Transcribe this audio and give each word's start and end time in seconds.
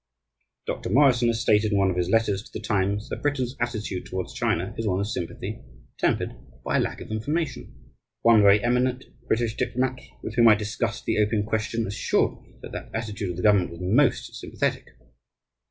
Dr. 0.65 0.89
Morrison 0.89 1.27
has 1.27 1.39
stated 1.41 1.71
in 1.71 1.77
one 1.77 1.91
of 1.91 1.95
his 1.95 2.09
letters 2.09 2.41
to 2.41 2.49
the 2.51 2.59
Times 2.59 3.07
that 3.09 3.21
Britain's 3.21 3.55
attitude 3.59 4.07
towards 4.07 4.33
China 4.33 4.73
is 4.75 4.87
one 4.87 4.99
of 4.99 5.05
sympathy, 5.07 5.61
tempered 5.99 6.33
by 6.65 6.77
a 6.77 6.79
lack 6.79 7.01
of 7.01 7.11
information. 7.11 7.93
One 8.23 8.41
very 8.41 8.63
eminent 8.63 9.05
British 9.27 9.55
diplomat 9.55 9.99
with 10.23 10.33
whom 10.37 10.47
I 10.47 10.55
discussed 10.55 11.05
the 11.05 11.19
opium 11.19 11.43
question 11.43 11.85
assured 11.85 12.41
me 12.41 12.55
that 12.63 12.71
that 12.71 12.89
attitude 12.95 13.29
of 13.29 13.35
his 13.35 13.43
government 13.43 13.69
was 13.69 13.79
"most 13.79 14.33
sympathetic." 14.33 14.87